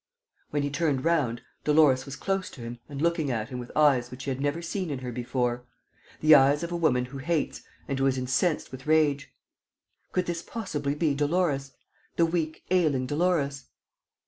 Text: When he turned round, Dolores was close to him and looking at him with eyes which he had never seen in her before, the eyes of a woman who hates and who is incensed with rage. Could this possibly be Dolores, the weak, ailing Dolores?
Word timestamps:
When 0.49 0.63
he 0.63 0.71
turned 0.71 1.05
round, 1.05 1.43
Dolores 1.63 2.07
was 2.07 2.15
close 2.15 2.49
to 2.49 2.61
him 2.61 2.79
and 2.89 2.99
looking 2.99 3.29
at 3.29 3.49
him 3.49 3.59
with 3.59 3.69
eyes 3.75 4.09
which 4.09 4.23
he 4.23 4.31
had 4.31 4.41
never 4.41 4.59
seen 4.59 4.89
in 4.89 4.97
her 4.97 5.11
before, 5.11 5.67
the 6.21 6.33
eyes 6.33 6.63
of 6.63 6.71
a 6.71 6.75
woman 6.75 7.05
who 7.05 7.19
hates 7.19 7.61
and 7.87 7.99
who 7.99 8.07
is 8.07 8.17
incensed 8.17 8.71
with 8.71 8.87
rage. 8.87 9.31
Could 10.11 10.25
this 10.25 10.41
possibly 10.41 10.95
be 10.95 11.13
Dolores, 11.13 11.73
the 12.15 12.25
weak, 12.25 12.63
ailing 12.71 13.05
Dolores? 13.05 13.65